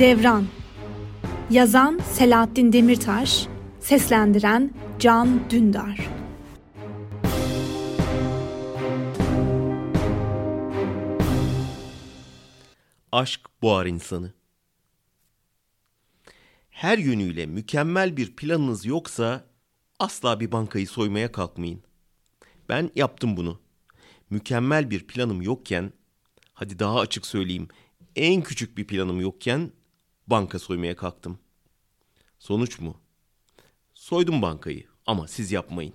Devran 0.00 0.46
Yazan 1.50 1.98
Selahattin 1.98 2.72
Demirtaş 2.72 3.46
Seslendiren 3.80 4.74
Can 4.98 5.50
Dündar 5.50 6.08
Aşk 13.12 13.40
boğar 13.62 13.86
insanı. 13.86 14.32
Her 16.70 16.98
yönüyle 16.98 17.46
mükemmel 17.46 18.16
bir 18.16 18.36
planınız 18.36 18.86
yoksa 18.86 19.44
asla 19.98 20.40
bir 20.40 20.52
bankayı 20.52 20.86
soymaya 20.86 21.32
kalkmayın. 21.32 21.82
Ben 22.68 22.90
yaptım 22.94 23.36
bunu. 23.36 23.60
Mükemmel 24.30 24.90
bir 24.90 25.06
planım 25.06 25.42
yokken, 25.42 25.92
hadi 26.52 26.78
daha 26.78 27.00
açık 27.00 27.26
söyleyeyim, 27.26 27.68
en 28.16 28.42
küçük 28.42 28.78
bir 28.78 28.86
planım 28.86 29.20
yokken 29.20 29.70
banka 30.30 30.58
soymaya 30.58 30.96
kalktım. 30.96 31.38
Sonuç 32.38 32.80
mu? 32.80 33.00
Soydum 33.94 34.42
bankayı 34.42 34.84
ama 35.06 35.28
siz 35.28 35.52
yapmayın. 35.52 35.94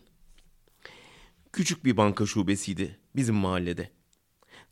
Küçük 1.53 1.85
bir 1.85 1.97
banka 1.97 2.25
şubesiydi 2.25 2.99
bizim 3.15 3.35
mahallede. 3.35 3.91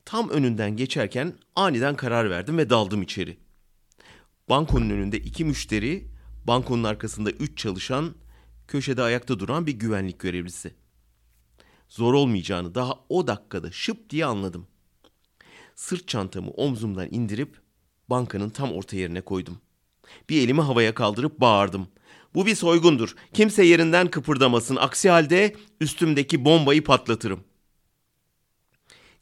Tam 0.05 0.29
önünden 0.29 0.77
geçerken 0.77 1.33
aniden 1.55 1.95
karar 1.95 2.29
verdim 2.29 2.57
ve 2.57 2.69
daldım 2.69 3.01
içeri. 3.01 3.37
Bankonun 4.49 4.89
önünde 4.89 5.17
iki 5.17 5.45
müşteri, 5.45 6.07
bankonun 6.47 6.83
arkasında 6.83 7.31
üç 7.31 7.57
çalışan, 7.57 8.15
köşede 8.67 9.01
ayakta 9.01 9.39
duran 9.39 9.67
bir 9.67 9.71
güvenlik 9.71 10.19
görevlisi. 10.19 10.73
Zor 11.89 12.13
olmayacağını 12.13 12.75
daha 12.75 12.93
o 13.09 13.27
dakikada 13.27 13.71
şıp 13.71 14.09
diye 14.09 14.25
anladım. 14.25 14.67
Sırt 15.75 16.07
çantamı 16.07 16.49
omzumdan 16.51 17.07
indirip 17.11 17.62
bankanın 18.13 18.49
tam 18.49 18.73
orta 18.73 18.95
yerine 18.95 19.21
koydum. 19.21 19.57
Bir 20.29 20.41
elimi 20.41 20.61
havaya 20.61 20.93
kaldırıp 20.93 21.39
bağırdım. 21.39 21.87
Bu 22.35 22.45
bir 22.45 22.55
soygundur. 22.55 23.15
Kimse 23.33 23.65
yerinden 23.65 24.07
kıpırdamasın. 24.07 24.75
Aksi 24.75 25.09
halde 25.09 25.55
üstümdeki 25.81 26.45
bombayı 26.45 26.83
patlatırım. 26.83 27.43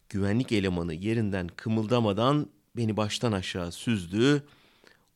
Güvenlik 0.08 0.52
elemanı 0.52 0.94
yerinden 0.94 1.48
kımıldamadan 1.48 2.46
beni 2.76 2.96
baştan 2.96 3.32
aşağı 3.32 3.72
süzdü. 3.72 4.46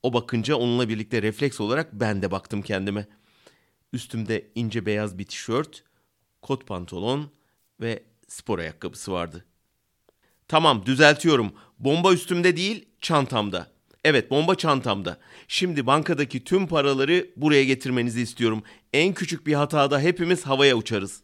O 0.03 0.13
bakınca 0.13 0.57
onunla 0.57 0.89
birlikte 0.89 1.23
refleks 1.23 1.61
olarak 1.61 1.93
ben 1.93 2.23
de 2.23 2.31
baktım 2.31 2.63
kendime. 2.63 3.07
Üstümde 3.93 4.51
ince 4.55 4.87
beyaz 4.87 5.19
bir 5.19 5.25
tişört, 5.25 5.85
kot 6.43 6.67
pantolon 6.67 7.31
ve 7.81 8.03
spor 8.29 8.59
ayakkabısı 8.59 9.13
vardı. 9.13 9.45
Tamam 10.49 10.87
düzeltiyorum. 10.87 11.53
Bomba 11.79 12.13
üstümde 12.13 12.57
değil, 12.57 12.89
çantamda. 13.01 13.71
Evet 14.05 14.31
bomba 14.31 14.55
çantamda. 14.55 15.19
Şimdi 15.49 15.87
bankadaki 15.87 16.45
tüm 16.45 16.67
paraları 16.67 17.31
buraya 17.37 17.65
getirmenizi 17.65 18.23
istiyorum. 18.23 18.63
En 18.93 19.15
küçük 19.15 19.47
bir 19.47 19.55
hatada 19.55 20.01
hepimiz 20.01 20.47
havaya 20.47 20.77
uçarız. 20.77 21.23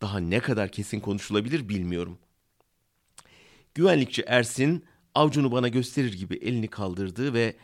Daha 0.00 0.18
ne 0.18 0.40
kadar 0.40 0.68
kesin 0.72 1.00
konuşulabilir 1.00 1.68
bilmiyorum. 1.68 2.18
Güvenlikçi 3.74 4.22
Ersin 4.26 4.84
avcunu 5.14 5.52
bana 5.52 5.68
gösterir 5.68 6.12
gibi 6.12 6.34
elini 6.34 6.68
kaldırdı 6.68 7.34
ve 7.34 7.56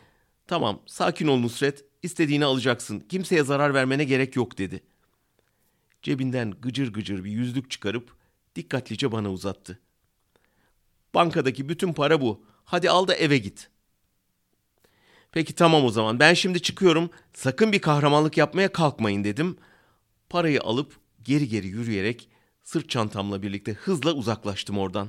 "Tamam, 0.47 0.83
sakin 0.87 1.27
ol 1.29 1.39
Nusret. 1.39 1.85
İstediğini 2.03 2.45
alacaksın. 2.45 3.01
Kimseye 3.01 3.43
zarar 3.45 3.75
vermene 3.75 4.05
gerek 4.05 4.37
yok." 4.37 4.59
dedi. 4.59 4.83
Cebinden 6.03 6.51
gıcır 6.63 6.93
gıcır 6.93 7.25
bir 7.25 7.31
yüzlük 7.31 7.71
çıkarıp 7.71 8.13
dikkatlice 8.57 9.13
bana 9.13 9.33
uzattı. 9.33 9.79
Bankadaki 11.15 11.69
bütün 11.69 11.93
para 11.93 12.21
bu. 12.21 12.45
Hadi 12.65 12.91
al 12.91 13.09
da 13.09 13.15
eve 13.15 13.39
git. 13.39 13.71
Peki 15.33 15.55
tamam 15.55 15.85
o 15.85 15.91
zaman. 15.91 16.21
Ben 16.21 16.35
şimdi 16.35 16.63
çıkıyorum. 16.63 17.11
Sakın 17.35 17.73
bir 17.73 17.81
kahramanlık 17.81 18.37
yapmaya 18.37 18.73
kalkmayın 18.73 19.25
dedim. 19.25 19.57
Parayı 20.29 20.61
alıp 20.61 20.97
geri 21.23 21.49
geri 21.49 21.67
yürüyerek 21.67 22.29
sırt 22.63 22.91
çantamla 22.91 23.43
birlikte 23.43 23.73
hızla 23.73 24.13
uzaklaştım 24.13 24.79
oradan. 24.79 25.09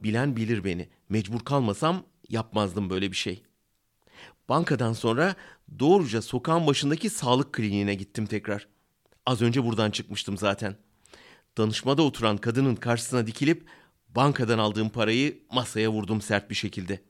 Bilen 0.00 0.36
bilir 0.36 0.64
beni. 0.64 0.88
Mecbur 1.08 1.40
kalmasam 1.40 2.04
yapmazdım 2.28 2.90
böyle 2.90 3.10
bir 3.10 3.16
şey. 3.16 3.42
Bankadan 4.48 4.92
sonra 4.92 5.34
doğruca 5.78 6.22
sokağın 6.22 6.66
başındaki 6.66 7.10
sağlık 7.10 7.52
kliniğine 7.52 7.94
gittim 7.94 8.26
tekrar. 8.26 8.68
Az 9.26 9.42
önce 9.42 9.64
buradan 9.64 9.90
çıkmıştım 9.90 10.38
zaten. 10.38 10.76
Danışmada 11.56 12.02
oturan 12.02 12.36
kadının 12.36 12.76
karşısına 12.76 13.26
dikilip 13.26 13.68
bankadan 14.08 14.58
aldığım 14.58 14.88
parayı 14.88 15.38
masaya 15.52 15.92
vurdum 15.92 16.20
sert 16.20 16.50
bir 16.50 16.54
şekilde. 16.54 17.02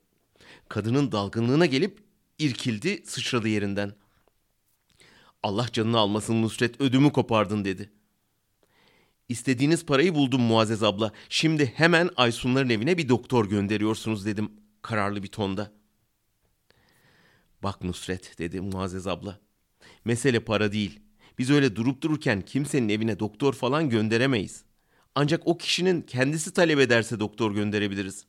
Kadının 0.68 1.12
dalgınlığına 1.12 1.66
gelip 1.66 2.02
irkildi, 2.38 3.02
sıçradı 3.06 3.48
yerinden. 3.48 3.94
Allah 5.42 5.66
canını 5.72 5.98
almasın 5.98 6.42
Nusret, 6.42 6.80
ödümü 6.80 7.12
kopardın 7.12 7.64
dedi. 7.64 7.92
İstediğiniz 9.28 9.86
parayı 9.86 10.14
buldum 10.14 10.40
Muazzez 10.40 10.82
abla. 10.82 11.12
Şimdi 11.28 11.66
hemen 11.66 12.10
Aysunların 12.16 12.68
evine 12.68 12.98
bir 12.98 13.08
doktor 13.08 13.48
gönderiyorsunuz 13.48 14.26
dedim 14.26 14.52
kararlı 14.82 15.22
bir 15.22 15.28
tonda. 15.28 15.72
Bak 17.62 17.84
Nusret 17.84 18.38
dedi 18.38 18.60
Muazzez 18.60 19.06
abla. 19.06 19.40
Mesele 20.04 20.40
para 20.40 20.72
değil. 20.72 21.00
Biz 21.38 21.50
öyle 21.50 21.76
durup 21.76 22.02
dururken 22.02 22.42
kimsenin 22.42 22.88
evine 22.88 23.18
doktor 23.18 23.52
falan 23.52 23.90
gönderemeyiz. 23.90 24.64
Ancak 25.14 25.42
o 25.44 25.58
kişinin 25.58 26.02
kendisi 26.02 26.52
talep 26.52 26.78
ederse 26.78 27.20
doktor 27.20 27.54
gönderebiliriz. 27.54 28.24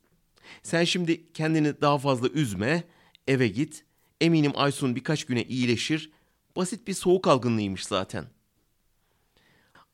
Sen 0.62 0.84
şimdi 0.84 1.32
kendini 1.32 1.80
daha 1.80 1.98
fazla 1.98 2.28
üzme, 2.28 2.84
eve 3.28 3.48
git. 3.48 3.84
Eminim 4.20 4.52
Aysun 4.54 4.96
birkaç 4.96 5.24
güne 5.24 5.44
iyileşir. 5.44 6.10
Basit 6.56 6.86
bir 6.86 6.94
soğuk 6.94 7.28
algınlığıymış 7.28 7.86
zaten. 7.86 8.24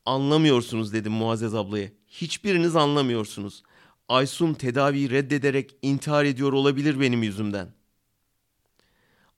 Anlamıyorsunuz 0.04 0.92
dedim 0.92 1.12
Muazzez 1.12 1.54
ablaya. 1.54 1.88
Hiçbiriniz 2.08 2.76
anlamıyorsunuz. 2.76 3.62
Aysun 4.08 4.54
tedaviyi 4.54 5.10
reddederek 5.10 5.76
intihar 5.82 6.24
ediyor 6.24 6.52
olabilir 6.52 7.00
benim 7.00 7.22
yüzümden. 7.22 7.68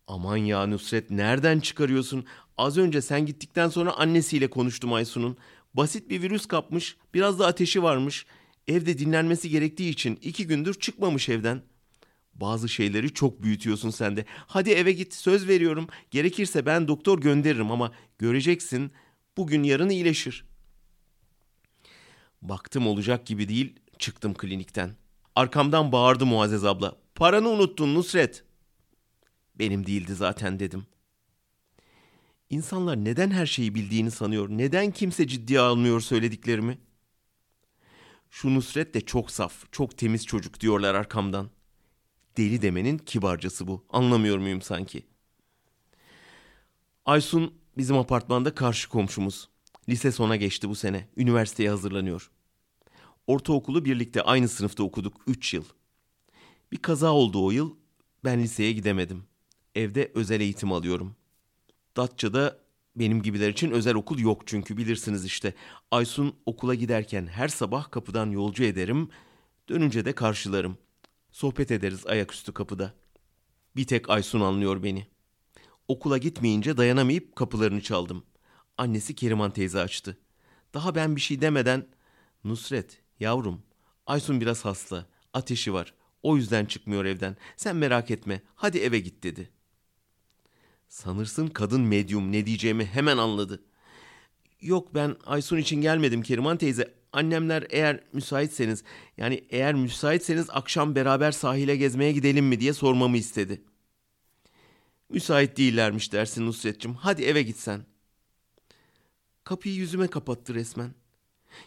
Aman 0.07 0.37
ya 0.37 0.67
Nusret 0.67 1.11
nereden 1.11 1.61
çıkarıyorsun? 1.61 2.25
Az 2.59 2.79
önce 2.79 3.03
sen 3.03 3.27
gittikten 3.27 3.69
sonra 3.69 3.93
annesiyle 3.93 4.51
konuştum 4.51 4.93
Aysun'un. 4.93 5.37
Basit 5.75 6.11
bir 6.11 6.23
virüs 6.23 6.47
kapmış, 6.47 6.97
biraz 7.15 7.39
da 7.39 7.47
ateşi 7.47 7.83
varmış. 7.83 8.27
Evde 8.69 8.99
dinlenmesi 8.99 9.51
gerektiği 9.51 9.91
için 9.91 10.19
iki 10.23 10.47
gündür 10.47 10.75
çıkmamış 10.75 11.29
evden. 11.29 11.63
Bazı 12.35 12.69
şeyleri 12.69 13.15
çok 13.15 13.43
büyütüyorsun 13.43 13.91
sen 13.91 14.17
de. 14.17 14.25
Hadi 14.47 14.71
eve 14.71 14.93
git 14.93 15.15
söz 15.15 15.49
veriyorum. 15.49 15.89
Gerekirse 16.11 16.67
ben 16.67 16.89
doktor 16.89 17.21
gönderirim 17.21 17.71
ama 17.71 17.93
göreceksin 18.19 18.93
bugün 19.37 19.63
yarın 19.63 19.89
iyileşir. 19.89 20.45
Baktım 22.43 22.87
olacak 22.87 23.27
gibi 23.27 23.49
değil 23.49 23.77
çıktım 23.99 24.35
klinikten. 24.35 24.97
Arkamdan 25.37 25.93
bağırdı 25.93 26.27
Muazzez 26.27 26.65
abla. 26.65 26.97
Paranı 27.15 27.49
unuttun 27.49 27.95
Nusret. 27.95 28.45
Benim 29.59 29.87
değildi 29.87 30.15
zaten 30.15 30.61
dedim. 30.61 30.87
İnsanlar 32.51 33.05
neden 33.05 33.31
her 33.31 33.47
şeyi 33.47 33.75
bildiğini 33.75 34.11
sanıyor? 34.11 34.49
Neden 34.49 34.91
kimse 34.91 35.27
ciddiye 35.27 35.61
almıyor 35.61 36.01
söylediklerimi? 36.01 36.79
Şu 38.31 38.55
Nusret 38.55 38.95
de 38.95 39.01
çok 39.01 39.31
saf, 39.31 39.73
çok 39.73 39.99
temiz 39.99 40.27
çocuk 40.27 40.61
diyorlar 40.61 40.95
arkamdan. 40.95 41.51
Deli 42.37 42.63
demenin 42.63 42.99
kibarcası 42.99 43.67
bu. 43.67 43.87
Anlamıyor 43.91 44.39
muyum 44.39 44.63
sanki? 44.63 45.07
Aysun 47.05 47.55
bizim 47.77 47.99
apartmanda 47.99 48.55
karşı 48.55 48.89
komşumuz. 48.89 49.49
Lise 49.89 50.13
sona 50.13 50.37
geçti 50.37 50.69
bu 50.69 50.75
sene. 50.75 51.09
Üniversiteye 51.17 51.71
hazırlanıyor. 51.71 52.31
Ortaokulu 53.27 53.85
birlikte 53.85 54.23
aynı 54.23 54.49
sınıfta 54.49 54.83
okuduk 54.83 55.21
3 55.27 55.55
yıl. 55.55 55.65
Bir 56.73 56.77
kaza 56.77 57.13
oldu 57.13 57.45
o 57.45 57.51
yıl. 57.51 57.77
Ben 58.25 58.41
liseye 58.41 58.73
gidemedim. 58.73 59.25
Evde 59.75 60.13
özel 60.15 60.41
eğitim 60.41 60.73
alıyorum. 60.73 61.18
Datça'da 61.99 62.59
benim 62.97 63.23
gibiler 63.23 63.49
için 63.49 63.71
özel 63.71 63.95
okul 63.95 64.19
yok 64.19 64.43
çünkü 64.47 64.77
bilirsiniz 64.77 65.25
işte. 65.25 65.55
Aysun 65.91 66.37
okula 66.47 66.75
giderken 66.75 67.27
her 67.27 67.49
sabah 67.49 67.91
kapıdan 67.91 68.31
yolcu 68.31 68.65
ederim. 68.65 69.09
Dönünce 69.69 70.05
de 70.05 70.13
karşılarım. 70.13 70.79
Sohbet 71.31 71.71
ederiz 71.71 72.07
ayaküstü 72.07 72.53
kapıda. 72.53 72.95
Bir 73.77 73.85
tek 73.85 74.11
Aysun 74.11 74.41
anlıyor 74.41 74.83
beni. 74.83 75.07
Okula 75.89 76.19
gitmeyince 76.19 76.77
dayanamayıp 76.77 77.37
kapılarını 77.37 77.81
çaldım. 77.81 78.25
Annesi 78.79 79.15
Keriman 79.15 79.51
teyze 79.51 79.81
açtı. 79.81 80.19
Daha 80.75 80.95
ben 80.95 81.17
bir 81.17 81.21
şey 81.21 81.41
demeden 81.41 81.87
Nusret 82.45 83.03
yavrum 83.21 83.63
Aysun 84.07 84.41
biraz 84.41 84.65
hasta 84.65 85.07
ateşi 85.33 85.73
var 85.73 85.95
o 86.23 86.37
yüzden 86.37 86.65
çıkmıyor 86.65 87.05
evden 87.05 87.37
sen 87.57 87.77
merak 87.77 88.11
etme 88.11 88.43
hadi 88.55 88.79
eve 88.79 88.99
git 88.99 89.23
dedi. 89.23 89.51
Sanırsın 90.89 91.47
kadın 91.49 91.81
medyum 91.81 92.33
ne 92.33 92.47
diyeceğimi 92.47 92.85
hemen 92.85 93.19
anladı. 93.19 93.63
Yok 94.61 94.95
ben 94.95 95.17
Aysun 95.27 95.57
için 95.57 95.81
gelmedim 95.81 96.23
Keriman 96.23 96.57
teyze 96.57 96.95
annemler 97.13 97.67
eğer 97.71 98.05
müsaitseniz 98.13 98.85
yani 99.17 99.45
eğer 99.51 99.75
müsaitseniz 99.75 100.51
akşam 100.51 100.95
beraber 100.95 101.33
sahile 101.33 101.77
gezmeye 101.77 102.13
gidelim 102.13 102.47
mi 102.47 102.61
diye 102.61 102.73
sormamı 102.73 103.17
istedi. 103.17 103.63
Müsait 105.09 105.57
değillermiş 105.57 106.13
dersin 106.13 106.47
Nusret'cim. 106.47 106.95
Hadi 106.95 107.23
eve 107.23 107.43
gitsen. 107.43 107.87
Kapıyı 109.45 109.75
yüzüme 109.75 110.09
kapattı 110.09 110.55
resmen. 110.55 110.95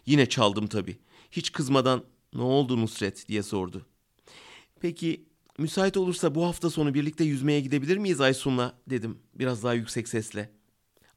Yine 0.05 0.29
çaldım 0.29 0.67
tabii. 0.67 0.99
Hiç 1.31 1.51
kızmadan 1.51 2.03
ne 2.33 2.41
oldu 2.41 2.81
Nusret 2.81 3.27
diye 3.27 3.43
sordu. 3.43 3.85
Peki 4.79 5.25
müsait 5.61 5.97
olursa 5.97 6.35
bu 6.35 6.45
hafta 6.45 6.69
sonu 6.69 6.93
birlikte 6.93 7.23
yüzmeye 7.23 7.61
gidebilir 7.61 7.97
miyiz 7.97 8.21
Aysun'la 8.21 8.73
dedim 8.89 9.19
biraz 9.33 9.63
daha 9.63 9.73
yüksek 9.73 10.07
sesle. 10.07 10.51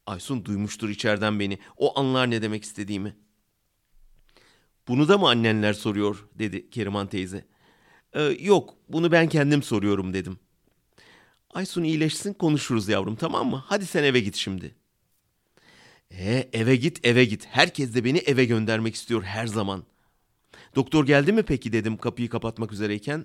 Aysun 0.06 0.44
duymuştur 0.44 0.88
içeriden 0.88 1.40
beni. 1.40 1.58
O 1.76 1.98
anlar 1.98 2.30
ne 2.30 2.42
demek 2.42 2.64
istediğimi. 2.64 3.16
Bunu 4.88 5.08
da 5.08 5.18
mı 5.18 5.28
annenler 5.28 5.72
soruyor 5.72 6.28
dedi 6.34 6.70
Keriman 6.70 7.06
teyze. 7.06 7.44
Ee, 8.12 8.22
yok 8.22 8.74
bunu 8.88 9.12
ben 9.12 9.28
kendim 9.28 9.62
soruyorum 9.62 10.14
dedim. 10.14 10.38
Aysun 11.50 11.82
iyileşsin 11.82 12.32
konuşuruz 12.32 12.88
yavrum 12.88 13.16
tamam 13.16 13.50
mı? 13.50 13.64
Hadi 13.66 13.86
sen 13.86 14.04
eve 14.04 14.20
git 14.20 14.36
şimdi. 14.36 14.74
E 16.10 16.48
eve 16.52 16.76
git 16.76 17.06
eve 17.06 17.24
git. 17.24 17.46
Herkes 17.46 17.94
de 17.94 18.04
beni 18.04 18.18
eve 18.18 18.44
göndermek 18.44 18.94
istiyor 18.94 19.22
her 19.22 19.46
zaman. 19.46 19.84
Doktor 20.74 21.06
geldi 21.06 21.32
mi 21.32 21.42
peki 21.42 21.72
dedim 21.72 21.96
kapıyı 21.96 22.28
kapatmak 22.28 22.72
üzereyken. 22.72 23.24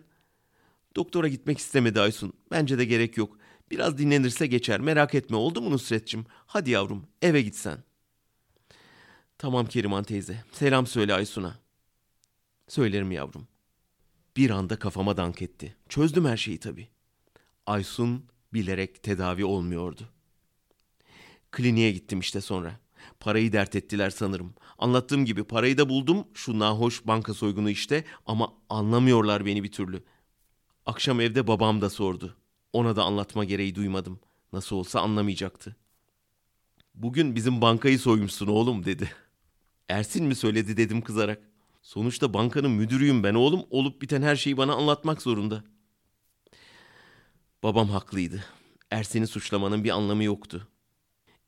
Doktora 0.96 1.28
gitmek 1.28 1.58
istemedi 1.58 2.02
Aysun. 2.02 2.34
Bence 2.52 2.78
de 2.78 2.86
gerek 2.86 3.18
yok. 3.18 3.38
Biraz 3.72 3.98
dinlenirse 3.98 4.48
geçer. 4.48 4.80
Merak 4.80 5.16
etme 5.16 5.38
oldu 5.38 5.62
mu 5.62 5.72
Nusret'cim? 5.72 6.26
Hadi 6.46 6.72
yavrum 6.72 7.08
eve 7.22 7.42
gitsen. 7.42 7.84
Tamam 9.38 9.66
Keriman 9.66 10.04
teyze. 10.04 10.44
Selam 10.52 10.88
söyle 10.88 11.14
Aysun'a. 11.14 11.60
Söylerim 12.68 13.12
yavrum. 13.12 13.48
Bir 14.38 14.50
anda 14.50 14.80
kafama 14.80 15.18
dank 15.18 15.42
etti. 15.42 15.76
Çözdüm 15.90 16.26
her 16.26 16.38
şeyi 16.38 16.60
tabii. 16.60 16.88
Aysun 17.66 18.26
bilerek 18.54 19.04
tedavi 19.04 19.46
olmuyordu. 19.46 20.10
Kliniğe 21.52 21.92
gittim 21.92 22.20
işte 22.20 22.42
sonra. 22.42 22.80
Parayı 23.20 23.52
dert 23.52 23.76
ettiler 23.76 24.10
sanırım. 24.10 24.54
Anlattığım 24.78 25.26
gibi 25.26 25.44
parayı 25.44 25.78
da 25.78 25.90
buldum. 25.90 26.28
Şu 26.34 26.60
nahoş 26.60 27.08
banka 27.08 27.34
soygunu 27.34 27.70
işte 27.70 28.04
ama 28.26 28.54
anlamıyorlar 28.70 29.46
beni 29.46 29.64
bir 29.64 29.72
türlü. 29.72 30.04
Akşam 30.90 31.22
evde 31.22 31.48
babam 31.48 31.82
da 31.82 31.90
sordu. 31.90 32.36
Ona 32.74 32.96
da 32.96 33.04
anlatma 33.04 33.44
gereği 33.44 33.76
duymadım. 33.76 34.20
Nasıl 34.54 34.76
olsa 34.76 35.02
anlamayacaktı. 35.02 35.76
Bugün 36.96 37.36
bizim 37.36 37.62
bankayı 37.62 38.00
soymuşsun 38.00 38.48
oğlum 38.48 38.86
dedi. 38.86 39.12
Ersin 39.90 40.26
mi 40.26 40.36
söyledi 40.36 40.78
dedim 40.78 41.02
kızarak. 41.02 41.50
Sonuçta 41.82 42.34
bankanın 42.34 42.72
müdürüyüm 42.72 43.24
ben 43.24 43.34
oğlum. 43.34 43.66
Olup 43.70 44.02
biten 44.02 44.22
her 44.22 44.36
şeyi 44.36 44.58
bana 44.58 44.74
anlatmak 44.74 45.22
zorunda. 45.22 45.64
Babam 47.64 47.90
haklıydı. 47.90 48.46
Ersin'i 48.92 49.28
suçlamanın 49.28 49.84
bir 49.84 49.90
anlamı 49.90 50.24
yoktu. 50.24 50.68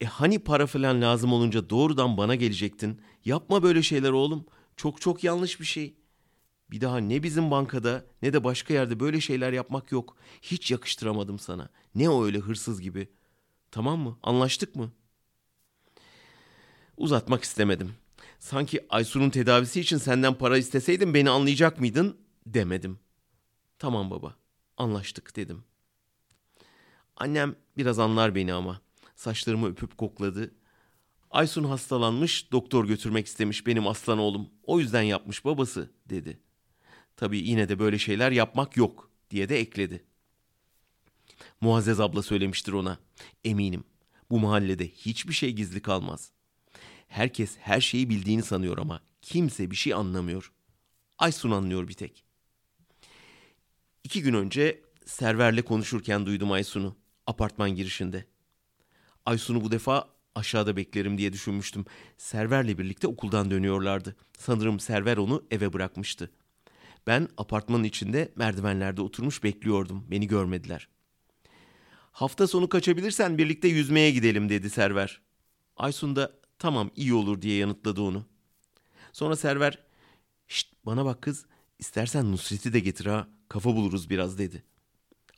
E 0.01 0.05
hani 0.05 0.39
para 0.39 0.67
falan 0.67 1.01
lazım 1.01 1.33
olunca 1.33 1.69
doğrudan 1.69 2.17
bana 2.17 2.35
gelecektin. 2.35 3.01
Yapma 3.25 3.63
böyle 3.63 3.83
şeyler 3.83 4.11
oğlum. 4.11 4.45
Çok 4.75 5.01
çok 5.01 5.23
yanlış 5.23 5.59
bir 5.59 5.65
şey. 5.65 6.00
Bir 6.71 6.81
daha 6.81 6.97
ne 6.97 7.23
bizim 7.23 7.51
bankada 7.51 8.05
ne 8.21 8.33
de 8.33 8.43
başka 8.43 8.73
yerde 8.73 8.99
böyle 8.99 9.21
şeyler 9.21 9.53
yapmak 9.53 9.91
yok. 9.91 10.17
Hiç 10.41 10.71
yakıştıramadım 10.71 11.39
sana. 11.39 11.69
Ne 11.95 12.09
o 12.09 12.25
öyle 12.25 12.39
hırsız 12.39 12.81
gibi. 12.81 13.09
Tamam 13.71 13.99
mı? 13.99 14.17
Anlaştık 14.23 14.75
mı? 14.75 14.91
Uzatmak 16.97 17.43
istemedim. 17.43 17.93
Sanki 18.39 18.85
Aysun'un 18.89 19.29
tedavisi 19.29 19.81
için 19.81 19.97
senden 19.97 20.33
para 20.33 20.57
isteseydim 20.57 21.13
beni 21.13 21.29
anlayacak 21.29 21.79
mıydın 21.79 22.17
demedim. 22.45 22.99
Tamam 23.79 24.11
baba. 24.11 24.35
Anlaştık 24.77 25.35
dedim. 25.35 25.63
Annem 27.17 27.55
biraz 27.77 27.99
anlar 27.99 28.35
beni 28.35 28.53
ama. 28.53 28.81
Saçlarımı 29.15 29.67
öpüp 29.67 29.97
kokladı. 29.97 30.51
Aysun 31.31 31.63
hastalanmış, 31.63 32.51
doktor 32.51 32.85
götürmek 32.85 33.27
istemiş 33.27 33.67
benim 33.67 33.87
aslan 33.87 34.19
oğlum. 34.19 34.49
O 34.63 34.79
yüzden 34.79 35.01
yapmış 35.01 35.45
babası 35.45 35.91
dedi. 36.09 36.39
Tabii 37.21 37.37
yine 37.37 37.69
de 37.69 37.79
böyle 37.79 37.99
şeyler 37.99 38.31
yapmak 38.31 38.77
yok 38.77 39.11
diye 39.29 39.49
de 39.49 39.59
ekledi. 39.59 40.03
Muazzez 41.61 41.99
abla 41.99 42.21
söylemiştir 42.21 42.73
ona. 42.73 42.99
Eminim 43.43 43.83
bu 44.29 44.39
mahallede 44.39 44.87
hiçbir 44.87 45.33
şey 45.33 45.51
gizli 45.51 45.81
kalmaz. 45.81 46.31
Herkes 47.07 47.57
her 47.57 47.81
şeyi 47.81 48.09
bildiğini 48.09 48.43
sanıyor 48.43 48.77
ama 48.77 49.01
kimse 49.21 49.71
bir 49.71 49.75
şey 49.75 49.93
anlamıyor. 49.93 50.51
Aysun 51.17 51.51
anlıyor 51.51 51.87
bir 51.87 51.93
tek. 51.93 52.23
İki 54.03 54.21
gün 54.21 54.33
önce 54.33 54.81
Server'le 55.05 55.61
konuşurken 55.61 56.25
duydum 56.25 56.51
Aysun'u 56.51 56.97
apartman 57.27 57.75
girişinde. 57.75 58.25
Aysun'u 59.25 59.61
bu 59.63 59.71
defa 59.71 60.09
aşağıda 60.35 60.75
beklerim 60.75 61.17
diye 61.17 61.33
düşünmüştüm. 61.33 61.85
Server'le 62.17 62.77
birlikte 62.77 63.07
okuldan 63.07 63.51
dönüyorlardı. 63.51 64.15
Sanırım 64.37 64.79
Server 64.79 65.17
onu 65.17 65.45
eve 65.51 65.73
bırakmıştı. 65.73 66.31
Ben 67.07 67.27
apartmanın 67.37 67.83
içinde 67.83 68.31
merdivenlerde 68.35 69.01
oturmuş 69.01 69.43
bekliyordum. 69.43 70.07
Beni 70.11 70.27
görmediler. 70.27 70.87
Hafta 72.11 72.47
sonu 72.47 72.69
kaçabilirsen 72.69 73.37
birlikte 73.37 73.67
yüzmeye 73.67 74.11
gidelim 74.11 74.49
dedi 74.49 74.69
Server. 74.69 75.21
Aysun 75.77 76.15
da 76.15 76.31
tamam 76.59 76.91
iyi 76.95 77.13
olur 77.13 77.41
diye 77.41 77.57
yanıtladı 77.57 78.01
onu. 78.01 78.25
Sonra 79.13 79.35
Server 79.35 79.79
şşt 80.47 80.67
bana 80.85 81.05
bak 81.05 81.21
kız 81.21 81.45
istersen 81.79 82.31
Nusret'i 82.31 82.73
de 82.73 82.79
getir 82.79 83.05
ha 83.05 83.27
kafa 83.49 83.75
buluruz 83.75 84.09
biraz 84.09 84.37
dedi. 84.37 84.63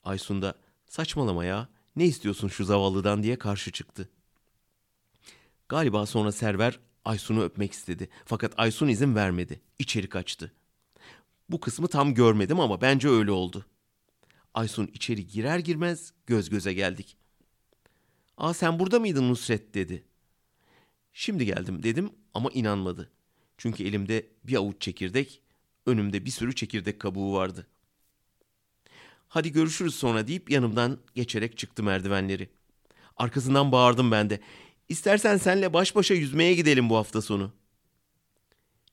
Aysun 0.03 0.41
da 0.41 0.53
saçmalama 0.87 1.45
ya 1.45 1.69
ne 1.95 2.05
istiyorsun 2.05 2.47
şu 2.47 2.65
zavallıdan 2.65 3.23
diye 3.23 3.35
karşı 3.35 3.71
çıktı. 3.71 4.09
Galiba 5.69 6.05
sonra 6.05 6.31
Server 6.31 6.79
Aysun'u 7.05 7.43
öpmek 7.43 7.73
istedi. 7.73 8.09
Fakat 8.25 8.53
Aysun 8.57 8.87
izin 8.87 9.15
vermedi. 9.15 9.61
İçeri 9.79 10.09
kaçtı. 10.09 10.51
Bu 11.49 11.59
kısmı 11.59 11.87
tam 11.87 12.13
görmedim 12.13 12.59
ama 12.59 12.81
bence 12.81 13.09
öyle 13.09 13.31
oldu. 13.31 13.65
Aysun 14.53 14.89
içeri 14.93 15.27
girer 15.27 15.59
girmez 15.59 16.13
göz 16.27 16.49
göze 16.49 16.73
geldik. 16.73 17.17
Aa 18.37 18.53
sen 18.53 18.79
burada 18.79 18.99
mıydın 18.99 19.29
Nusret 19.29 19.73
dedi. 19.73 20.03
Şimdi 21.13 21.45
geldim 21.45 21.83
dedim 21.83 22.11
ama 22.33 22.49
inanmadı. 22.51 23.11
Çünkü 23.57 23.83
elimde 23.83 24.27
bir 24.43 24.55
avuç 24.55 24.81
çekirdek, 24.81 25.41
önümde 25.85 26.25
bir 26.25 26.31
sürü 26.31 26.55
çekirdek 26.55 26.99
kabuğu 26.99 27.33
vardı. 27.33 27.67
Hadi 29.27 29.51
görüşürüz 29.51 29.95
sonra 29.95 30.27
deyip 30.27 30.49
yanımdan 30.49 30.99
geçerek 31.15 31.57
çıktı 31.57 31.83
merdivenleri. 31.83 32.49
Arkasından 33.17 33.71
bağırdım 33.71 34.11
ben 34.11 34.29
de. 34.29 34.39
İstersen 34.89 35.37
senle 35.37 35.73
baş 35.73 35.95
başa 35.95 36.13
yüzmeye 36.13 36.53
gidelim 36.53 36.89
bu 36.89 36.97
hafta 36.97 37.21
sonu. 37.21 37.53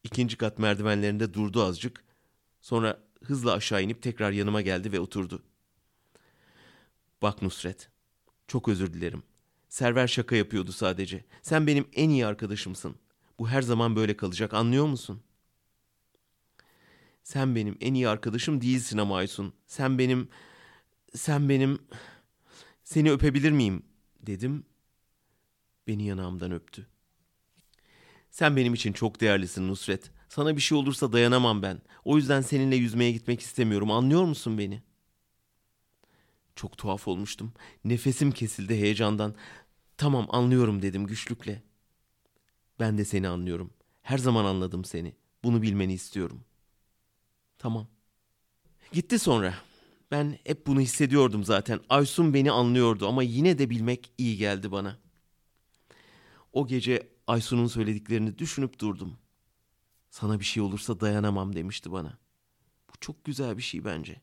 İkinci 0.05 0.37
kat 0.37 0.59
merdivenlerinde 0.59 1.35
durdu 1.35 1.63
azıcık. 1.63 2.05
Sonra 2.61 3.01
hızla 3.25 3.53
aşağı 3.53 3.83
inip 3.83 4.03
tekrar 4.03 4.33
yanıma 4.33 4.61
geldi 4.61 4.93
ve 4.93 5.01
oturdu. 5.01 5.43
Bak 7.23 7.43
Nusret, 7.43 7.91
çok 8.49 8.69
özür 8.69 8.93
dilerim. 8.93 9.23
Server 9.69 10.07
şaka 10.07 10.37
yapıyordu 10.37 10.73
sadece. 10.73 11.25
Sen 11.43 11.67
benim 11.67 11.89
en 11.93 12.11
iyi 12.11 12.27
arkadaşımsın. 12.27 12.97
Bu 13.39 13.49
her 13.49 13.63
zaman 13.63 13.97
böyle 13.97 14.17
kalacak 14.17 14.55
anlıyor 14.55 14.87
musun? 14.87 15.23
Sen 17.23 17.55
benim 17.55 17.77
en 17.81 17.95
iyi 17.95 18.09
arkadaşım 18.09 18.61
değilsin 18.61 18.99
ama 18.99 19.17
Aysun. 19.17 19.55
Sen 19.67 19.99
benim... 19.99 20.29
Sen 21.15 21.49
benim... 21.49 21.79
Seni 22.85 23.13
öpebilir 23.13 23.51
miyim? 23.53 23.83
Dedim. 24.21 24.65
Beni 25.87 26.07
yanağımdan 26.07 26.53
öptü. 26.53 26.87
Sen 28.31 28.57
benim 28.57 28.75
için 28.75 28.93
çok 28.93 29.21
değerlisin 29.21 29.69
Nusret. 29.69 30.11
Sana 30.31 30.57
bir 30.57 30.61
şey 30.61 30.79
olursa 30.79 31.13
dayanamam 31.13 31.63
ben. 31.63 31.83
O 32.05 32.17
yüzden 32.17 32.41
seninle 32.41 32.77
yüzmeye 32.77 33.13
gitmek 33.13 33.41
istemiyorum. 33.41 33.91
Anlıyor 33.91 34.25
musun 34.25 34.59
beni? 34.59 34.83
Çok 36.57 36.79
tuhaf 36.79 37.09
olmuştum. 37.09 37.53
Nefesim 37.85 38.33
kesildi 38.33 38.75
heyecandan. 38.75 39.35
Tamam 39.97 40.27
anlıyorum 40.31 40.83
dedim 40.83 41.07
güçlükle. 41.07 41.63
Ben 42.81 42.99
de 42.99 43.05
seni 43.05 43.29
anlıyorum. 43.29 43.71
Her 44.03 44.19
zaman 44.19 44.45
anladım 44.45 44.85
seni. 44.85 45.15
Bunu 45.45 45.63
bilmeni 45.63 45.93
istiyorum. 45.93 46.45
Tamam. 47.59 47.87
Gitti 48.93 49.19
sonra. 49.19 49.55
Ben 50.11 50.39
hep 50.45 50.67
bunu 50.67 50.81
hissediyordum 50.81 51.45
zaten. 51.45 51.81
Aysun 51.89 52.35
beni 52.35 52.51
anlıyordu 52.51 53.09
ama 53.09 53.23
yine 53.23 53.59
de 53.59 53.71
bilmek 53.71 54.13
iyi 54.19 54.37
geldi 54.37 54.73
bana. 54.73 54.99
O 56.53 56.67
gece 56.67 57.09
Aysun'un 57.27 57.67
söylediklerini 57.67 58.39
düşünüp 58.39 58.79
durdum. 58.79 59.17
Sana 60.11 60.41
bir 60.41 60.45
şey 60.45 60.63
olursa 60.63 61.01
dayanamam 61.01 61.57
demişti 61.57 61.93
bana. 61.93 62.19
Bu 62.91 62.93
çok 63.01 63.25
güzel 63.25 63.57
bir 63.57 63.63
şey 63.63 63.85
bence. 63.85 64.21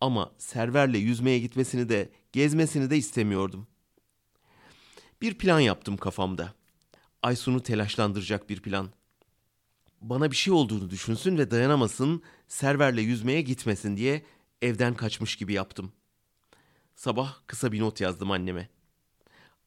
Ama 0.00 0.32
Server'le 0.38 0.94
yüzmeye 0.98 1.38
gitmesini 1.38 1.88
de, 1.88 2.10
gezmesini 2.32 2.90
de 2.90 2.96
istemiyordum. 2.96 3.66
Bir 5.22 5.38
plan 5.38 5.60
yaptım 5.60 5.96
kafamda. 5.96 6.54
Aysun'u 7.22 7.62
telaşlandıracak 7.62 8.48
bir 8.50 8.60
plan. 8.62 8.90
bana 10.00 10.30
bir 10.30 10.36
şey 10.36 10.52
olduğunu 10.52 10.90
düşünsün 10.90 11.38
ve 11.38 11.50
dayanamasın, 11.50 12.22
Server'le 12.48 12.98
yüzmeye 12.98 13.42
gitmesin 13.42 13.96
diye 13.96 14.24
evden 14.62 14.94
kaçmış 14.94 15.36
gibi 15.36 15.52
yaptım. 15.52 15.92
Sabah 16.94 17.36
kısa 17.46 17.72
bir 17.72 17.80
not 17.80 18.00
yazdım 18.00 18.30
anneme. 18.30 18.68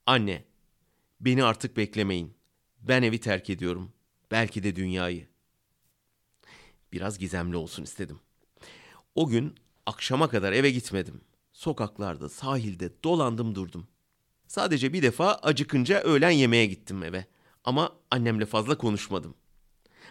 Anne, 0.05 0.45
beni 1.21 1.43
artık 1.43 1.77
beklemeyin. 1.77 2.33
Ben 2.81 3.03
evi 3.03 3.19
terk 3.19 3.49
ediyorum. 3.49 3.93
Belki 4.31 4.63
de 4.63 4.75
dünyayı. 4.75 5.27
Biraz 6.93 7.19
gizemli 7.19 7.55
olsun 7.55 7.83
istedim. 7.83 8.19
O 9.15 9.27
gün 9.27 9.55
akşama 9.85 10.29
kadar 10.29 10.53
eve 10.53 10.71
gitmedim. 10.71 11.21
Sokaklarda, 11.53 12.29
sahilde 12.29 12.91
dolandım 13.03 13.55
durdum. 13.55 13.87
Sadece 14.47 14.93
bir 14.93 15.01
defa 15.01 15.33
acıkınca 15.33 16.01
öğlen 16.01 16.29
yemeğe 16.29 16.65
gittim 16.65 17.03
eve. 17.03 17.25
Ama 17.63 17.95
annemle 18.11 18.45
fazla 18.45 18.77
konuşmadım. 18.77 19.35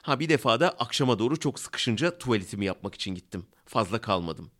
Ha 0.02 0.20
bir 0.20 0.28
defa 0.28 0.60
da 0.60 0.70
akşama 0.70 1.18
doğru 1.18 1.36
çok 1.40 1.60
sıkışınca 1.60 2.18
tuvaletimi 2.18 2.64
yapmak 2.64 2.94
için 2.94 3.14
gittim. 3.14 3.46
Fazla 3.64 4.00
kalmadım. 4.00 4.50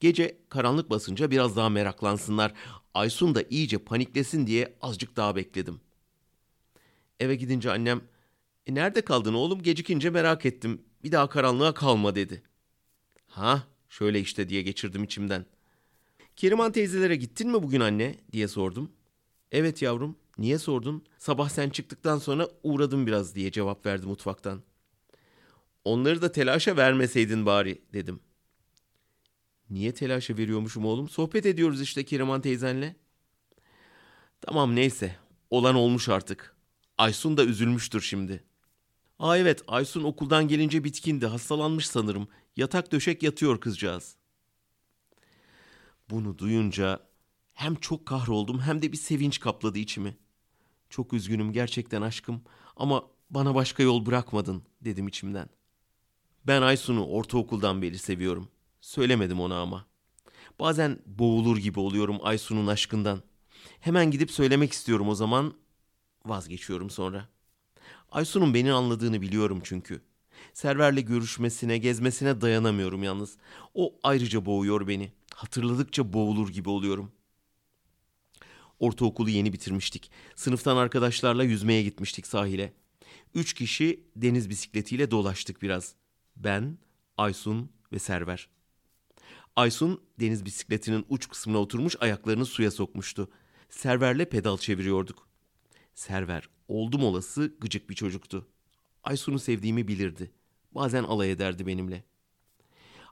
Gece 0.00 0.38
karanlık 0.48 0.90
basınca 0.90 1.30
biraz 1.30 1.56
daha 1.56 1.68
meraklansınlar. 1.68 2.52
Aysun 2.94 3.34
da 3.34 3.42
iyice 3.42 3.78
paniklesin 3.78 4.46
diye 4.46 4.76
azıcık 4.82 5.16
daha 5.16 5.36
bekledim. 5.36 5.80
Eve 7.20 7.34
gidince 7.34 7.70
annem, 7.70 8.00
e 8.66 8.74
nerede 8.74 9.00
kaldın 9.00 9.34
oğlum 9.34 9.62
gecikince 9.62 10.10
merak 10.10 10.46
ettim. 10.46 10.82
Bir 11.04 11.12
daha 11.12 11.28
karanlığa 11.28 11.74
kalma 11.74 12.14
dedi. 12.14 12.42
Ha 13.26 13.62
şöyle 13.88 14.20
işte 14.20 14.48
diye 14.48 14.62
geçirdim 14.62 15.04
içimden. 15.04 15.46
Keriman 16.36 16.72
teyzelere 16.72 17.16
gittin 17.16 17.48
mi 17.50 17.62
bugün 17.62 17.80
anne 17.80 18.14
diye 18.32 18.48
sordum. 18.48 18.92
Evet 19.52 19.82
yavrum 19.82 20.16
niye 20.38 20.58
sordun? 20.58 21.04
Sabah 21.18 21.48
sen 21.48 21.70
çıktıktan 21.70 22.18
sonra 22.18 22.48
uğradım 22.62 23.06
biraz 23.06 23.34
diye 23.34 23.50
cevap 23.52 23.86
verdi 23.86 24.06
mutfaktan. 24.06 24.62
Onları 25.84 26.22
da 26.22 26.32
telaşa 26.32 26.76
vermeseydin 26.76 27.46
bari 27.46 27.82
dedim. 27.92 28.20
Niye 29.70 29.94
telaşa 29.94 30.36
veriyormuşum 30.36 30.86
oğlum? 30.86 31.08
Sohbet 31.08 31.46
ediyoruz 31.46 31.82
işte 31.82 32.04
Keriman 32.04 32.40
teyzenle. 32.40 32.96
Tamam 34.40 34.74
neyse. 34.74 35.16
Olan 35.50 35.74
olmuş 35.74 36.08
artık. 36.08 36.56
Aysun 36.98 37.36
da 37.36 37.44
üzülmüştür 37.44 38.00
şimdi. 38.00 38.44
Aa 39.18 39.38
evet 39.38 39.62
Aysun 39.68 40.02
okuldan 40.04 40.48
gelince 40.48 40.84
bitkindi. 40.84 41.26
Hastalanmış 41.26 41.86
sanırım. 41.86 42.28
Yatak 42.56 42.92
döşek 42.92 43.22
yatıyor 43.22 43.60
kızcağız. 43.60 44.16
Bunu 46.10 46.38
duyunca 46.38 47.00
hem 47.52 47.74
çok 47.74 48.06
kahroldum 48.06 48.60
hem 48.60 48.82
de 48.82 48.92
bir 48.92 48.96
sevinç 48.96 49.40
kapladı 49.40 49.78
içimi. 49.78 50.16
Çok 50.90 51.12
üzgünüm 51.12 51.52
gerçekten 51.52 52.02
aşkım 52.02 52.42
ama 52.76 53.04
bana 53.30 53.54
başka 53.54 53.82
yol 53.82 54.06
bırakmadın 54.06 54.62
dedim 54.80 55.08
içimden. 55.08 55.48
Ben 56.46 56.62
Aysun'u 56.62 57.06
ortaokuldan 57.06 57.82
beri 57.82 57.98
seviyorum. 57.98 58.48
Söylemedim 58.80 59.40
ona 59.40 59.60
ama. 59.60 59.86
Bazen 60.60 60.98
boğulur 61.06 61.56
gibi 61.56 61.80
oluyorum 61.80 62.18
Aysun'un 62.22 62.66
aşkından. 62.66 63.22
Hemen 63.80 64.10
gidip 64.10 64.30
söylemek 64.30 64.72
istiyorum 64.72 65.08
o 65.08 65.14
zaman. 65.14 65.54
Vazgeçiyorum 66.26 66.90
sonra. 66.90 67.28
Aysun'un 68.10 68.54
beni 68.54 68.72
anladığını 68.72 69.22
biliyorum 69.22 69.60
çünkü. 69.64 70.00
Server'le 70.52 71.00
görüşmesine, 71.00 71.78
gezmesine 71.78 72.40
dayanamıyorum 72.40 73.02
yalnız. 73.02 73.36
O 73.74 73.94
ayrıca 74.02 74.46
boğuyor 74.46 74.88
beni. 74.88 75.12
Hatırladıkça 75.34 76.12
boğulur 76.12 76.48
gibi 76.48 76.68
oluyorum. 76.68 77.12
Ortaokulu 78.78 79.30
yeni 79.30 79.52
bitirmiştik. 79.52 80.10
Sınıftan 80.36 80.76
arkadaşlarla 80.76 81.44
yüzmeye 81.44 81.82
gitmiştik 81.82 82.26
sahile. 82.26 82.72
Üç 83.34 83.54
kişi 83.54 84.04
deniz 84.16 84.50
bisikletiyle 84.50 85.10
dolaştık 85.10 85.62
biraz. 85.62 85.94
Ben, 86.36 86.78
Aysun 87.16 87.70
ve 87.92 87.98
Server. 87.98 88.48
Aysun 89.56 90.00
deniz 90.20 90.44
bisikletinin 90.44 91.06
uç 91.08 91.28
kısmına 91.28 91.58
oturmuş 91.58 91.96
ayaklarını 92.00 92.46
suya 92.46 92.70
sokmuştu. 92.70 93.30
Server'le 93.70 94.24
pedal 94.24 94.58
çeviriyorduk. 94.58 95.28
Server 95.94 96.48
oldum 96.68 97.04
olası 97.04 97.56
gıcık 97.60 97.90
bir 97.90 97.94
çocuktu. 97.94 98.46
Aysun'u 99.02 99.38
sevdiğimi 99.38 99.88
bilirdi. 99.88 100.30
Bazen 100.72 101.04
alay 101.04 101.30
ederdi 101.30 101.66
benimle. 101.66 102.04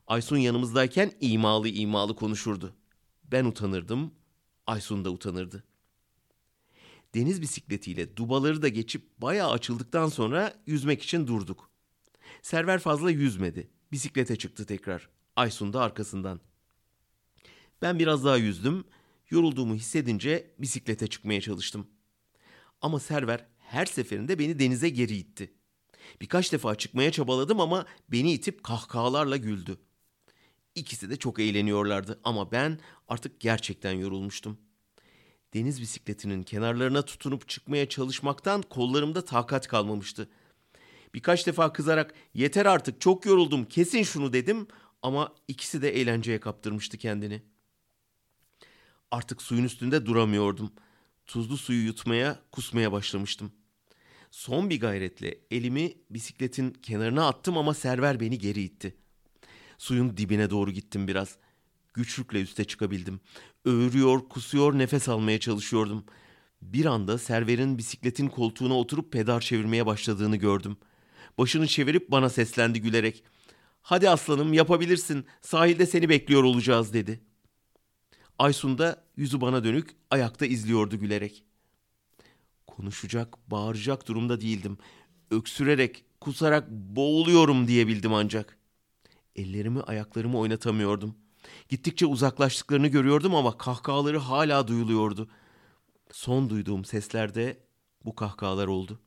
Aysun 0.07 0.37
yanımızdayken 0.37 1.13
imalı 1.21 1.69
imalı 1.69 2.17
konuşurdu. 2.17 2.75
Ben 3.25 3.45
utanırdım, 3.45 4.15
Aysun 4.67 5.05
da 5.05 5.11
utanırdı. 5.11 5.65
Deniz 7.15 7.43
bisikletiyle 7.43 8.17
dubaları 8.17 8.63
da 8.63 8.69
geçip 8.69 9.19
bayağı 9.19 9.51
açıldıktan 9.51 10.09
sonra 10.09 10.63
yüzmek 10.67 11.03
için 11.03 11.27
durduk. 11.27 11.71
Server 12.43 12.79
fazla 12.79 13.11
yüzmedi. 13.11 13.71
Bisiklete 13.93 14.37
çıktı 14.37 14.67
tekrar. 14.67 15.09
Aysun 15.37 15.73
da 15.73 15.81
arkasından. 15.81 16.41
Ben 17.83 17.99
biraz 17.99 18.25
daha 18.25 18.37
yüzdüm. 18.37 18.85
Yorulduğumu 19.31 19.75
hissedince 19.75 20.55
bisiklete 20.59 21.07
çıkmaya 21.07 21.41
çalıştım. 21.41 21.87
Ama 22.85 23.01
Server 23.01 23.47
her 23.59 23.87
seferinde 23.87 24.39
beni 24.39 24.59
denize 24.59 24.89
geri 24.89 25.17
itti. 25.17 25.53
Birkaç 26.21 26.53
defa 26.53 26.75
çıkmaya 26.75 27.13
çabaladım 27.13 27.61
ama 27.61 27.87
beni 28.09 28.33
itip 28.33 28.65
kahkahalarla 28.65 29.37
güldü. 29.37 29.79
İkisi 30.75 31.11
de 31.11 31.17
çok 31.17 31.39
eğleniyorlardı 31.41 32.21
ama 32.25 32.53
ben 32.53 32.79
artık 33.09 33.41
gerçekten 33.41 33.93
yorulmuştum. 33.93 34.59
Deniz 35.55 35.81
bisikletinin 35.81 36.43
kenarlarına 36.43 37.03
tutunup 37.03 37.49
çıkmaya 37.49 37.89
çalışmaktan 37.89 38.63
kollarımda 38.63 39.25
takat 39.25 39.67
kalmamıştı. 39.67 40.29
Birkaç 41.15 41.47
defa 41.47 41.73
kızarak 41.73 42.15
yeter 42.35 42.67
artık 42.67 43.01
çok 43.01 43.27
yoruldum 43.27 43.65
kesin 43.65 44.03
şunu 44.03 44.33
dedim 44.33 44.67
ama 45.03 45.35
ikisi 45.49 45.83
de 45.83 46.01
eğlenceye 46.01 46.41
kaptırmıştı 46.41 46.99
kendini. 46.99 47.43
Artık 49.11 49.43
suyun 49.43 49.65
üstünde 49.65 50.07
duramıyordum. 50.07 50.73
Tuzlu 51.27 51.57
suyu 51.57 51.87
yutmaya, 51.87 52.41
kusmaya 52.53 52.93
başlamıştım. 52.93 53.53
Son 54.31 54.71
bir 54.71 54.81
gayretle 54.81 55.39
elimi 55.51 55.93
bisikletin 56.11 56.71
kenarına 56.71 57.29
attım 57.29 57.59
ama 57.59 57.75
server 57.75 58.21
beni 58.21 58.39
geri 58.39 58.63
itti. 58.63 58.95
Suyun 59.79 60.17
dibine 60.17 60.51
doğru 60.51 60.71
gittim 60.71 61.09
biraz. 61.09 61.37
Güçlükle 61.95 62.41
üste 62.41 62.65
çıkabildim. 62.65 63.21
Öğürüyor, 63.65 64.29
kusuyor, 64.29 64.79
nefes 64.79 65.09
almaya 65.09 65.41
çalışıyordum. 65.41 66.05
Bir 66.63 66.85
anda 66.85 67.19
serverin 67.19 67.79
bisikletin 67.79 68.29
koltuğuna 68.29 68.79
oturup 68.79 69.13
pedal 69.13 69.41
çevirmeye 69.41 69.87
başladığını 69.87 70.37
gördüm. 70.37 70.77
Başını 71.39 71.67
çevirip 71.67 72.11
bana 72.11 72.31
seslendi 72.31 72.81
gülerek. 72.81 73.25
Hadi 73.83 74.11
aslanım 74.11 74.53
yapabilirsin. 74.53 75.27
Sahilde 75.41 75.87
seni 75.87 76.09
bekliyor 76.09 76.45
olacağız 76.45 76.93
dedi. 76.93 77.21
Aysun 78.39 78.79
da 78.79 79.05
yüzü 79.17 79.41
bana 79.41 79.65
dönük 79.65 79.97
ayakta 80.11 80.47
izliyordu 80.47 80.99
gülerek. 80.99 81.45
Konuşacak, 82.67 83.51
bağıracak 83.51 84.09
durumda 84.09 84.41
değildim. 84.41 84.79
Öksürerek, 85.31 86.05
kusarak 86.21 86.71
boğuluyorum 86.71 87.69
diyebildim 87.69 88.15
ancak. 88.15 88.59
Ellerimi, 89.37 89.81
ayaklarımı 89.81 90.39
oynatamıyordum. 90.39 91.15
Gittikçe 91.69 92.07
uzaklaştıklarını 92.07 92.89
görüyordum 92.89 93.35
ama 93.35 93.59
kahkahaları 93.59 94.19
hala 94.19 94.69
duyuluyordu. 94.69 95.29
Son 96.11 96.51
duyduğum 96.51 96.85
seslerde 96.85 97.59
bu 98.05 98.15
kahkahalar 98.15 98.67
oldu. 98.67 99.01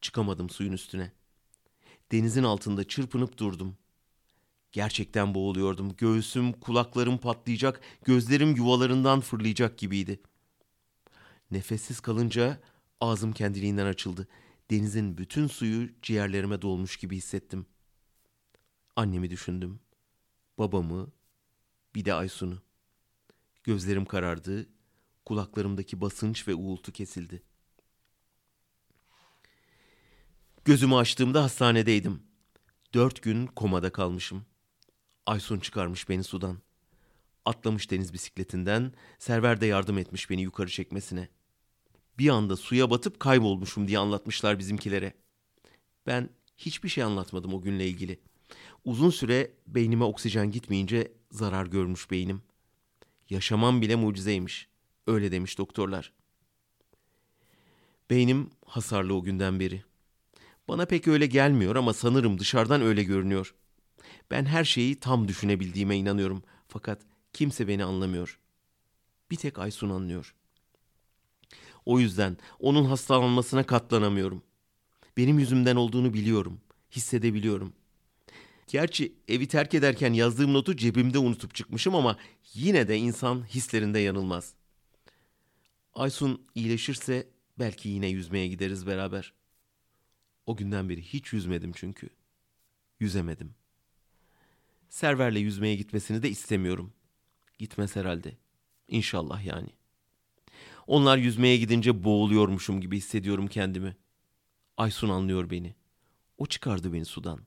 Çıkamadım 0.00 0.50
suyun 0.50 0.72
üstüne. 0.72 1.12
Denizin 2.12 2.44
altında 2.44 2.88
çırpınıp 2.88 3.38
durdum. 3.38 3.76
Gerçekten 4.72 5.34
boğuluyordum. 5.34 5.96
Göğsüm, 5.96 6.52
kulaklarım 6.52 7.18
patlayacak, 7.18 7.80
gözlerim 8.04 8.56
yuvalarından 8.56 9.20
fırlayacak 9.20 9.78
gibiydi. 9.78 10.20
Nefessiz 11.50 12.00
kalınca 12.00 12.60
ağzım 13.00 13.32
kendiliğinden 13.32 13.86
açıldı. 13.86 14.28
Denizin 14.70 15.18
bütün 15.18 15.46
suyu 15.46 15.90
ciğerlerime 16.02 16.62
dolmuş 16.62 16.96
gibi 16.96 17.16
hissettim. 17.16 17.66
Annemi 18.96 19.30
düşündüm. 19.30 19.80
Babamı, 20.58 21.12
bir 21.94 22.04
de 22.04 22.14
Aysun'u. 22.14 22.62
Gözlerim 23.64 24.04
karardı, 24.04 24.66
kulaklarımdaki 25.24 26.00
basınç 26.00 26.48
ve 26.48 26.54
uğultu 26.54 26.92
kesildi. 26.92 27.42
Gözümü 30.64 30.94
açtığımda 30.94 31.42
hastanedeydim. 31.42 32.22
Dört 32.94 33.22
gün 33.22 33.46
komada 33.46 33.92
kalmışım. 33.92 34.46
Aysun 35.30 35.60
çıkarmış 35.60 36.08
beni 36.08 36.24
sudan. 36.24 36.58
Atlamış 37.44 37.90
deniz 37.90 38.12
bisikletinden, 38.12 38.92
Server 39.18 39.60
de 39.60 39.66
yardım 39.66 39.98
etmiş 39.98 40.30
beni 40.30 40.42
yukarı 40.42 40.70
çekmesine. 40.70 41.28
Bir 42.18 42.28
anda 42.28 42.56
suya 42.56 42.90
batıp 42.90 43.20
kaybolmuşum 43.20 43.88
diye 43.88 43.98
anlatmışlar 43.98 44.58
bizimkilere. 44.58 45.14
Ben 46.06 46.30
hiçbir 46.58 46.88
şey 46.88 47.04
anlatmadım 47.04 47.54
o 47.54 47.62
günle 47.62 47.88
ilgili. 47.88 48.20
Uzun 48.84 49.10
süre 49.10 49.50
beynime 49.66 50.04
oksijen 50.04 50.50
gitmeyince 50.50 51.12
zarar 51.30 51.66
görmüş 51.66 52.10
beynim. 52.10 52.42
Yaşamam 53.28 53.82
bile 53.82 53.96
mucizeymiş. 53.96 54.68
Öyle 55.06 55.32
demiş 55.32 55.58
doktorlar. 55.58 56.12
Beynim 58.10 58.50
hasarlı 58.66 59.14
o 59.14 59.22
günden 59.22 59.60
beri. 59.60 59.84
Bana 60.68 60.86
pek 60.86 61.08
öyle 61.08 61.26
gelmiyor 61.26 61.76
ama 61.76 61.92
sanırım 61.92 62.38
dışarıdan 62.38 62.82
öyle 62.82 63.04
görünüyor. 63.04 63.54
Ben 64.30 64.44
her 64.44 64.64
şeyi 64.64 65.00
tam 65.00 65.28
düşünebildiğime 65.28 65.96
inanıyorum. 65.96 66.42
Fakat 66.68 67.02
kimse 67.32 67.68
beni 67.68 67.84
anlamıyor. 67.84 68.38
Bir 69.30 69.36
tek 69.36 69.58
Aysun 69.58 69.90
anlıyor. 69.90 70.34
O 71.86 72.00
yüzden 72.00 72.36
onun 72.58 72.84
hastalanmasına 72.84 73.66
katlanamıyorum. 73.66 74.42
Benim 75.16 75.38
yüzümden 75.38 75.76
olduğunu 75.76 76.14
biliyorum, 76.14 76.60
hissedebiliyorum. 76.90 77.72
Gerçi 78.66 79.12
evi 79.28 79.48
terk 79.48 79.74
ederken 79.74 80.12
yazdığım 80.12 80.54
notu 80.54 80.76
cebimde 80.76 81.18
unutup 81.18 81.54
çıkmışım 81.54 81.94
ama 81.94 82.16
yine 82.54 82.88
de 82.88 82.96
insan 82.96 83.44
hislerinde 83.44 83.98
yanılmaz. 83.98 84.54
Aysun 85.94 86.46
iyileşirse 86.54 87.28
belki 87.58 87.88
yine 87.88 88.08
yüzmeye 88.08 88.48
gideriz 88.48 88.86
beraber. 88.86 89.32
O 90.46 90.56
günden 90.56 90.88
beri 90.88 91.02
hiç 91.02 91.32
yüzmedim 91.32 91.72
çünkü. 91.74 92.08
Yüzemedim. 93.00 93.54
Server'le 94.90 95.36
yüzmeye 95.40 95.76
gitmesini 95.76 96.22
de 96.22 96.30
istemiyorum. 96.30 96.92
Gitmez 97.58 97.96
herhalde. 97.96 98.36
İnşallah 98.88 99.44
yani. 99.44 99.68
Onlar 100.86 101.18
yüzmeye 101.18 101.56
gidince 101.56 102.04
boğuluyormuşum 102.04 102.80
gibi 102.80 102.96
hissediyorum 102.96 103.46
kendimi. 103.46 103.96
Aysun 104.76 105.08
anlıyor 105.08 105.50
beni. 105.50 105.74
O 106.38 106.46
çıkardı 106.46 106.92
beni 106.92 107.04
sudan. 107.04 107.40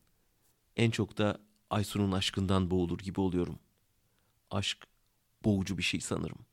En 0.76 0.92
çok 0.92 1.18
da 1.18 1.42
Aysun'un 1.70 2.12
aşkından 2.12 2.72
boğulur 2.72 3.00
gibi 3.00 3.22
oluyorum. 3.22 3.60
Aşk 4.52 4.78
boğucu 5.46 5.78
bir 5.78 5.84
şey 5.84 6.00
sanırım. 6.00 6.46